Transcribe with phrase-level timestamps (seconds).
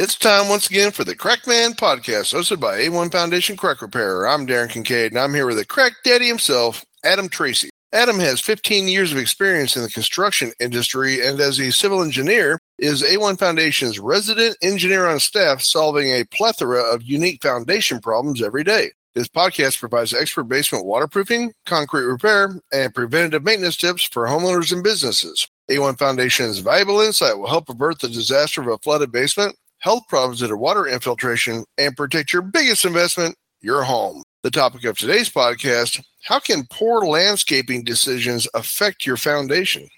[0.00, 4.28] It's time once again for the Crack Man podcast, hosted by A1 Foundation Crack Repairer.
[4.28, 7.68] I'm Darren Kincaid, and I'm here with the crack daddy himself, Adam Tracy.
[7.92, 12.60] Adam has 15 years of experience in the construction industry and as a civil engineer
[12.78, 18.62] is A1 Foundation's resident engineer on staff solving a plethora of unique foundation problems every
[18.62, 18.92] day.
[19.16, 24.84] This podcast provides expert basement waterproofing, concrete repair, and preventative maintenance tips for homeowners and
[24.84, 25.48] businesses.
[25.68, 30.40] A1 Foundation's valuable insight will help avert the disaster of a flooded basement, health problems
[30.40, 34.22] that are water infiltration, and protect your biggest investment, your home.
[34.42, 39.88] The topic of today's podcast how can poor landscaping decisions affect your foundation?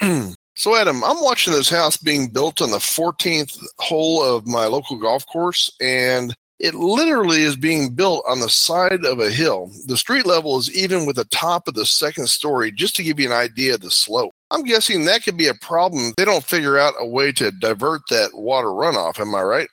[0.56, 4.96] so, Adam, I'm watching this house being built on the 14th hole of my local
[4.96, 9.70] golf course, and it literally is being built on the side of a hill.
[9.86, 13.20] The street level is even with the top of the second story, just to give
[13.20, 14.34] you an idea of the slope.
[14.50, 16.12] I'm guessing that could be a problem.
[16.16, 19.20] They don't figure out a way to divert that water runoff.
[19.20, 19.68] Am I right?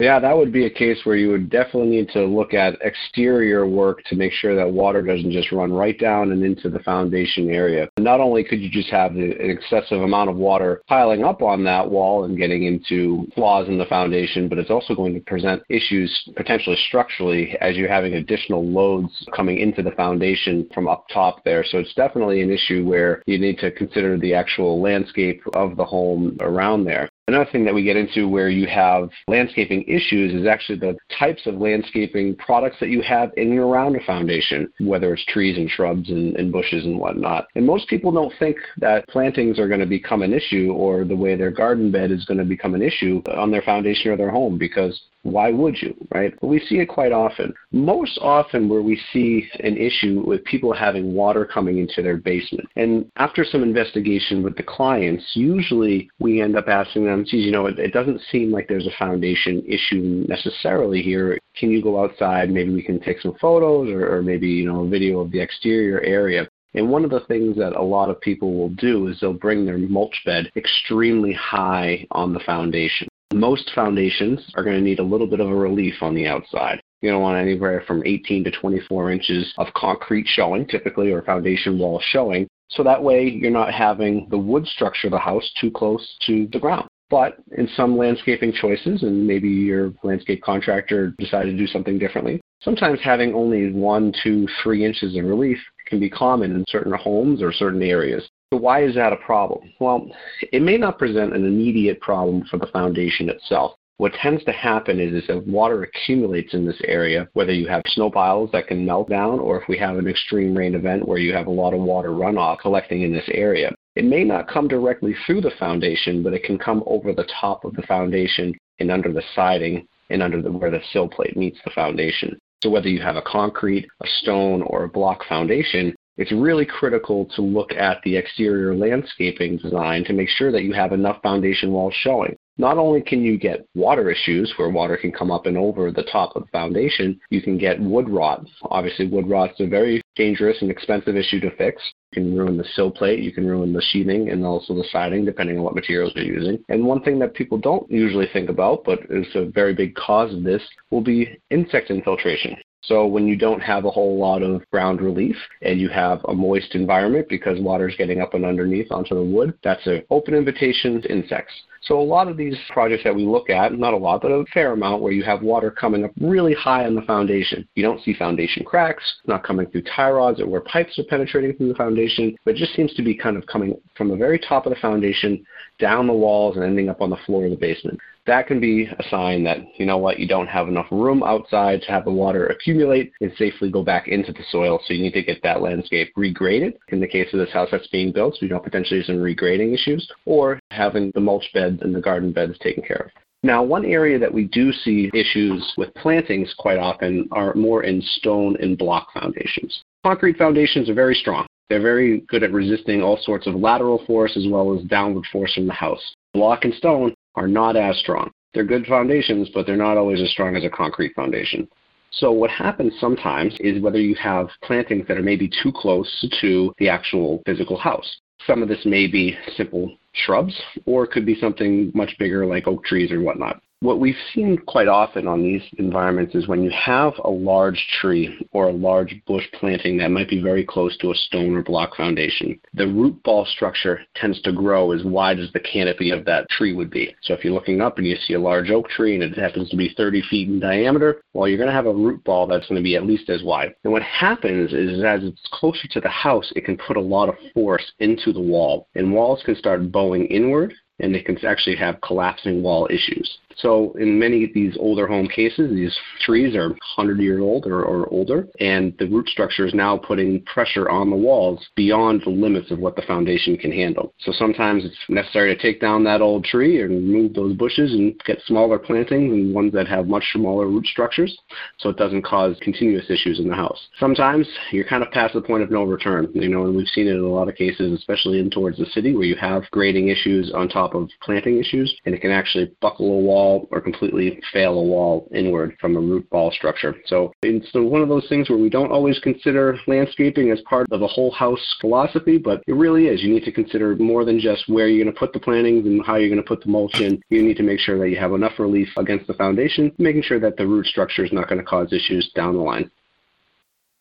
[0.00, 3.64] Yeah, that would be a case where you would definitely need to look at exterior
[3.64, 7.48] work to make sure that water doesn't just run right down and into the foundation
[7.48, 7.88] area.
[7.98, 11.88] Not only could you just have an excessive amount of water piling up on that
[11.88, 16.28] wall and getting into flaws in the foundation, but it's also going to present issues
[16.34, 21.64] potentially structurally as you're having additional loads coming into the foundation from up top there.
[21.64, 25.84] So it's definitely an issue where you need to consider the actual landscape of the
[25.84, 27.08] home around there.
[27.26, 31.46] Another thing that we get into where you have landscaping issues is actually the types
[31.46, 35.70] of landscaping products that you have in and around a foundation, whether it's trees and
[35.70, 37.46] shrubs and, and bushes and whatnot.
[37.54, 41.16] And most people don't think that plantings are going to become an issue or the
[41.16, 44.30] way their garden bed is going to become an issue on their foundation or their
[44.30, 46.32] home because why would you, right?
[46.40, 47.52] But we see it quite often.
[47.72, 52.68] Most often, where we see an issue with people having water coming into their basement.
[52.76, 57.52] And after some investigation with the clients, usually we end up asking them, geez, you
[57.52, 61.38] know, it, it doesn't seem like there's a foundation issue necessarily here.
[61.56, 62.50] Can you go outside?
[62.50, 65.40] Maybe we can take some photos or, or maybe, you know, a video of the
[65.40, 66.48] exterior area.
[66.74, 69.64] And one of the things that a lot of people will do is they'll bring
[69.64, 73.08] their mulch bed extremely high on the foundation.
[73.34, 76.80] Most foundations are going to need a little bit of a relief on the outside.
[77.02, 81.76] You don't want anywhere from 18 to 24 inches of concrete showing, typically, or foundation
[81.76, 82.46] wall showing.
[82.70, 86.46] So that way you're not having the wood structure of the house too close to
[86.52, 86.86] the ground.
[87.10, 92.40] But in some landscaping choices, and maybe your landscape contractor decided to do something differently,
[92.62, 97.42] sometimes having only one, two, three inches of relief can be common in certain homes
[97.42, 98.28] or certain areas.
[98.52, 99.72] So why is that a problem?
[99.80, 100.10] Well,
[100.52, 103.72] it may not present an immediate problem for the foundation itself.
[103.96, 107.82] What tends to happen is, is that water accumulates in this area, whether you have
[107.86, 111.18] snow piles that can melt down or if we have an extreme rain event where
[111.18, 113.72] you have a lot of water runoff collecting in this area.
[113.94, 117.64] It may not come directly through the foundation, but it can come over the top
[117.64, 121.58] of the foundation and under the siding and under the, where the sill plate meets
[121.64, 122.36] the foundation.
[122.64, 127.26] So whether you have a concrete, a stone, or a block foundation, it's really critical
[127.36, 131.72] to look at the exterior landscaping design to make sure that you have enough foundation
[131.72, 132.36] walls showing.
[132.56, 136.04] Not only can you get water issues where water can come up and over the
[136.04, 138.46] top of the foundation, you can get wood rot.
[138.70, 141.82] Obviously, wood rot is a very dangerous and expensive issue to fix.
[142.12, 145.24] You can ruin the sill plate, you can ruin the sheathing, and also the siding,
[145.24, 146.62] depending on what materials you're using.
[146.68, 150.32] And one thing that people don't usually think about, but is a very big cause
[150.32, 152.56] of this, will be insect infiltration.
[152.86, 156.34] So when you don't have a whole lot of ground relief and you have a
[156.34, 160.34] moist environment because water is getting up and underneath onto the wood, that's an open
[160.34, 161.54] invitation to insects.
[161.82, 164.44] So a lot of these projects that we look at, not a lot, but a
[164.54, 167.68] fair amount where you have water coming up really high on the foundation.
[167.74, 171.54] You don't see foundation cracks, not coming through tie rods or where pipes are penetrating
[171.56, 174.38] through the foundation, but it just seems to be kind of coming from the very
[174.38, 175.44] top of the foundation
[175.78, 178.86] down the walls and ending up on the floor of the basement that can be
[178.86, 182.10] a sign that, you know what, you don't have enough room outside to have the
[182.10, 184.80] water accumulate and safely go back into the soil.
[184.86, 186.74] So you need to get that landscape regraded.
[186.88, 189.74] In the case of this house that's being built, so you know, potentially some regrading
[189.74, 193.22] issues, or having the mulch beds and the garden beds taken care of.
[193.42, 198.00] Now, one area that we do see issues with plantings quite often are more in
[198.00, 199.82] stone and block foundations.
[200.02, 201.46] Concrete foundations are very strong.
[201.68, 205.52] They're very good at resisting all sorts of lateral force as well as downward force
[205.54, 206.14] from the house.
[206.32, 208.30] Block and stone are not as strong.
[208.52, 211.68] They're good foundations, but they're not always as strong as a concrete foundation.
[212.12, 216.72] So what happens sometimes is whether you have plantings that are maybe too close to
[216.78, 218.18] the actual physical house.
[218.46, 222.68] Some of this may be simple shrubs, or it could be something much bigger like
[222.68, 223.60] oak trees or whatnot.
[223.84, 228.34] What we've seen quite often on these environments is when you have a large tree
[228.52, 231.94] or a large bush planting that might be very close to a stone or block
[231.94, 236.48] foundation, the root ball structure tends to grow as wide as the canopy of that
[236.48, 237.14] tree would be.
[237.24, 239.68] So if you're looking up and you see a large oak tree and it happens
[239.68, 242.66] to be 30 feet in diameter, well, you're going to have a root ball that's
[242.66, 243.74] going to be at least as wide.
[243.84, 247.28] And what happens is as it's closer to the house, it can put a lot
[247.28, 251.76] of force into the wall, and walls can start bowing inward and they can actually
[251.76, 253.38] have collapsing wall issues.
[253.56, 257.82] So in many of these older home cases, these trees are 100 years old or,
[257.82, 262.30] or, older, and the root structure is now putting pressure on the walls beyond the
[262.30, 264.12] limits of what the foundation can handle.
[264.20, 268.18] So sometimes it's necessary to take down that old tree and remove those bushes and
[268.24, 271.36] get smaller plantings and ones that have much smaller root structures
[271.78, 273.88] so it doesn't cause continuous issues in the house.
[273.98, 277.06] Sometimes you're kind of past the point of no return, you know, and we've seen
[277.06, 280.08] it in a lot of cases, especially in towards the city where you have grading
[280.08, 283.80] issues on top of planting issues, and it can actually buckle a wall wall or
[283.80, 286.96] completely fail a wall inward from a root ball structure.
[287.06, 291.02] So it's one of those things where we don't always consider landscaping as part of
[291.02, 293.22] a whole house philosophy, but it really is.
[293.22, 296.04] You need to consider more than just where you're going to put the plantings and
[296.04, 297.20] how you're going to put the mulch in.
[297.28, 300.40] You need to make sure that you have enough relief against the foundation, making sure
[300.40, 302.90] that the root structure is not going to cause issues down the line.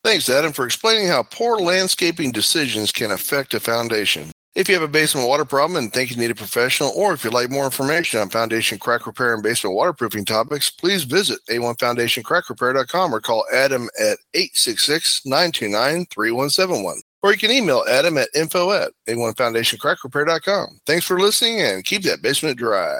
[0.03, 4.32] Thanks, Adam, for explaining how poor landscaping decisions can affect a foundation.
[4.55, 7.23] If you have a basement water problem and think you need a professional, or if
[7.23, 13.15] you'd like more information on foundation crack repair and basement waterproofing topics, please visit a1foundationcrackrepair.com
[13.15, 16.97] or call Adam at 866-929-3171.
[17.23, 20.81] Or you can email Adam at info at a1foundationcrackrepair.com.
[20.85, 22.99] Thanks for listening and keep that basement dry.